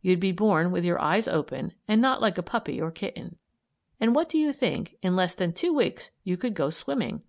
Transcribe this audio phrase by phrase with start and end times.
[0.00, 3.36] You'd be born with your eyes open and not like a puppy or kitten.
[4.00, 7.20] And, what do you think, in less than two weeks you could go swimming.